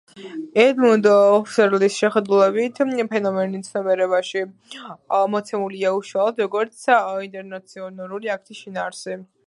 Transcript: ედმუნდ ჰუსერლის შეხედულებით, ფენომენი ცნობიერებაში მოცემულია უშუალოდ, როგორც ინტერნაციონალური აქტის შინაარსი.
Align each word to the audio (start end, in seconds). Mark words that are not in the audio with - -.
ედმუნდ 0.61 1.09
ჰუსერლის 1.15 1.97
შეხედულებით, 2.03 2.81
ფენომენი 3.11 3.61
ცნობიერებაში 3.69 4.43
მოცემულია 5.35 5.93
უშუალოდ, 5.99 6.43
როგორც 6.47 6.89
ინტერნაციონალური 7.29 8.35
აქტის 8.39 8.65
შინაარსი. 8.65 9.25